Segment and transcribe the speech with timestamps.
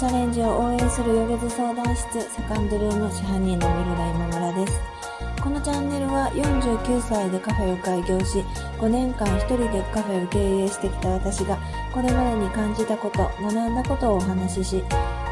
[0.00, 4.80] チャレンジを応援するヨゲズ相談室セカンドルーム支配人のミルダ今村です。
[5.42, 8.42] このチャンネルは49歳でカフェを開業し、
[8.78, 11.58] 5年間一人でカフェを経営してきた私が、
[11.92, 14.84] これまでに感じたこと、学んだことをお話しし、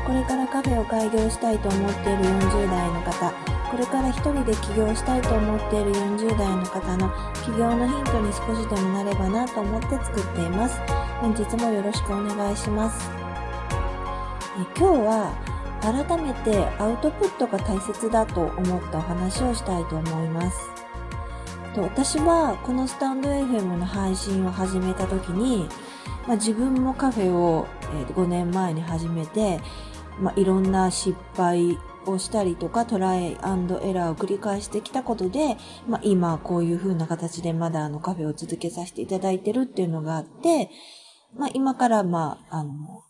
[0.06, 3.32] これからカフェを開業したいと思っている40代の方、
[3.70, 7.10] これから一人で起業したいと思っている40代の方の
[7.42, 10.78] 起業のヒントに少しでもなればなと思って作っています。
[11.22, 13.27] 本日もよろしくお願いします。
[14.58, 15.34] 今日は
[15.80, 20.78] 改めてアウトプットが大切だと思ったお話をしたいと思います。
[21.76, 25.68] 私はこのスタンド FM の配信を始めた時に、
[26.26, 27.66] まあ、自分もカフェを、
[28.14, 29.60] 5年前に始めて、
[30.20, 35.56] まあ、いろんな失敗をしたりとかトライエラーを繰り返してきたことで、
[35.86, 40.70] まあ、今こういう風な形でまだあのカフェを続けさせていただいてるっていうのがあって、
[41.36, 43.04] まあ、今からまあ、あの、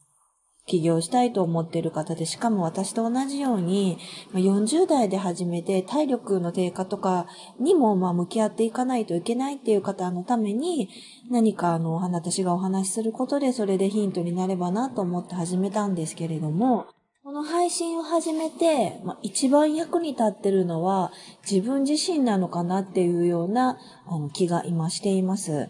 [0.69, 3.99] 起業したいと思っている方で、しかも私と同じように、
[4.35, 7.27] 40代で始めて体力の低下とか
[7.59, 10.91] にもまあ向き合っていかないといけないっていう方のために、
[11.31, 16.87] 何かあの、私がお話しすることでそれでヒントになればなと思って始めたんですけれども、
[17.25, 21.13] この配信を始めて、まあ、一番役に立ってるのは
[21.49, 25.69] 自分自身なのかなっていうようなあの気が今しています。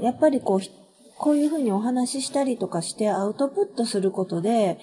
[0.00, 0.81] やっぱりこう
[1.22, 4.80] こういうふうにお話ししたりとかしてアウトプットすることで、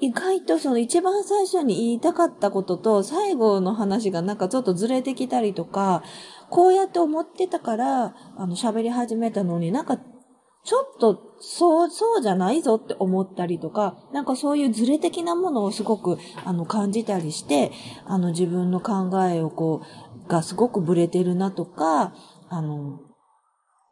[0.00, 6.02] 意外とその一番最初に言いたかったことと最後の話がなんかちょっとずれてきたりとか、
[6.48, 17.72] こうやって思ってたから、あの喋り始めたのになんかちょっとそう、そうじゃないぞって思ったりとか、なんかそういうズレ的なものをすごくあの感じたりして、
[18.06, 19.82] あの自分の考えをこ
[20.26, 22.14] う、がすごくブレてるなとか、
[22.48, 23.00] あの、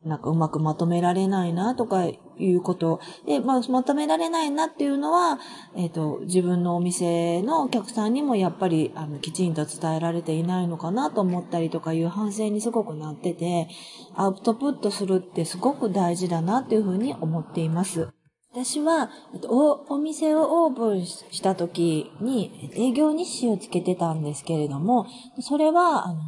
[0.05, 3.01] なんかうまくまとめられないなとかいうこと。
[3.25, 5.39] で、まあ、まとめられないなっていうのは、
[5.77, 13.69] えっ、ー、と、自分のお店のお客さんにもやっぱり、あの、きちんと伝えられていないのかなと思ったりとかいう反省にすごくなってて、
[14.17, 18.09] アウトプットするってすごく大事だなっていうふうに思っています。
[18.53, 19.09] 私は、
[19.49, 25.07] お、お店をオープンした時に営業日誌をつけてたんですけれども、
[25.41, 26.21] それは、あの、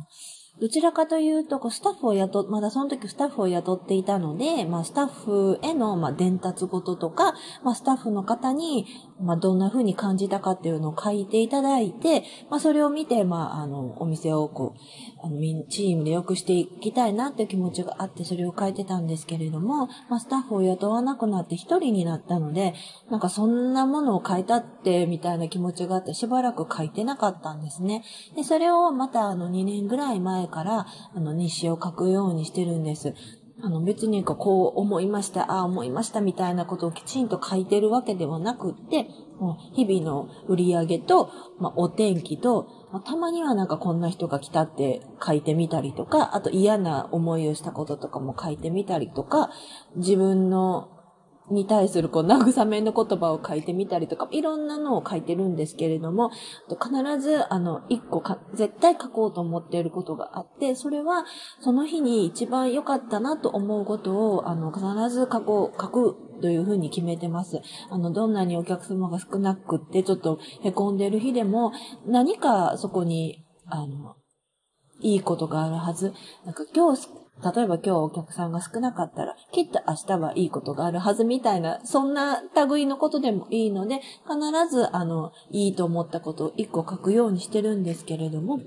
[0.64, 8.86] どちらかというと、こう、スタッフを雇、まだその時スタッフを雇っていたので、まあ、スタッフへの、まあ、伝達事とか、まあ、スタッフの方に、
[9.20, 15.38] まあ、どんな風に感じたかっていうのを書いていただいて、まあ、それを見て、まあ、あの、お店をこう、あの、
[15.68, 22.72] チームで良くしていきたいなっていう気持ちがあって、それを書いてたんですけれども、まあ、スタッフを雇わなくなって一人になったので、
[23.10, 28.02] なんかそんなものを書いたって、みたいな気持ちがあって、しばらく書いてなかったんですね。
[28.34, 33.14] で、それをまた、あの、2年ぐらい前から、あの、日誌を書くようにしてるんです。
[33.62, 39.06] あの別にこう思いました、ああ思いましたみたいなことをきちんと書いてるわけではなくって、
[39.74, 49.50] 日々の売り上げと、まあ、お天気と、まあ、たまにはなんかこんな人が来たって書いてみたりとか、あと嫌な思いをしたこととかも書いてみたりとか、
[49.96, 50.93] 自分の
[51.50, 61.24] に対するこう慰めの言葉を書いてみたりとか、いろんなのを書いてるんですけれども、必ずあの一個か絶対書こうと思っていることがあって、それは
[61.60, 67.60] その日に一番良かったなと思うことをあの必ず書こう、書くというふうに決めてます。
[67.90, 71.72] あの、どんなにお客様が少なくってちょっと凹んでる日でも、
[72.06, 74.16] 何かそこに、あの、
[75.00, 76.12] いいことがあるはず。
[76.44, 77.08] なんか今日
[77.42, 84.38] 例えば今日お客さんが少なかったら、きっと明日はいいことがあるはずみたいな、そんな類のことでもいいので、必
[84.70, 88.60] ず、あの、いいと思ったことを一個書くようにしてるんですけれども、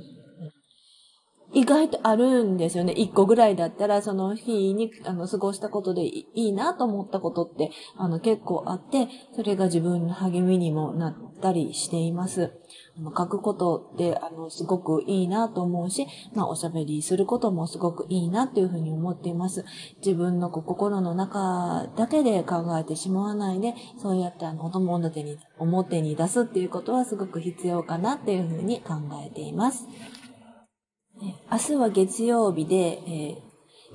[1.54, 2.92] 意外とあるんですよね。
[2.92, 12.52] 一個ぐらいだったら、その日に、あの、過ごしたことでいいなと思ったことって、あの、結構あって、それが自分の励みにもなったりしています。
[12.98, 19.64] あの、書くことって、あの、すごくいいなと思うし、まあ、おしゃべりすることもすごくいいなっていうふうに思っています。
[20.06, 28.96] 自分の心の中だけで考えてしまわないで、そうやってあの、表に、表に出すっていうことはすごく必要かなっていうふうに考
[29.26, 29.86] えています。
[31.52, 33.36] 明日は月曜日で、えー、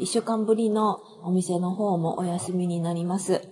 [0.00, 3.42] 一週間ぶりのお店の方もお休みになります。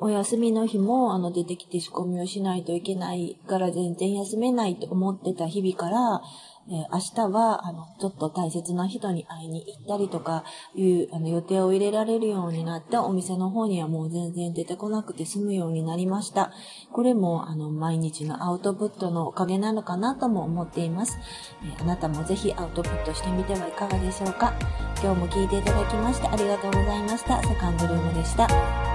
[0.00, 6.20] お休みの日も、あの、出てきて仕込みをしないといけないから全然休めないと思ってた日々から、
[6.66, 10.44] えー、明日は、あの、ちょっと大切な人に会いに行ったりとか
[10.74, 16.52] いう、あの、予定を入れられるようになったお店の方にはもう全然出てこなくて済むようになりました。
[16.92, 21.18] これも、あの、毎日のアウトプットのおかげなのかなとも思っています。
[21.62, 24.54] えー、あなたもぜひアウトプットしてみてはいかがでしょうか。
[25.02, 27.42] 今日も聞いていただきましてありがとうございました。
[27.42, 28.93] セカンドルームでした。